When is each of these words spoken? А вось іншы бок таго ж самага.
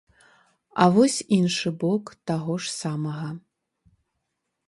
А 0.83 0.87
вось 0.95 1.17
іншы 1.37 1.73
бок 1.83 2.05
таго 2.31 2.57
ж 2.63 2.73
самага. 2.79 3.29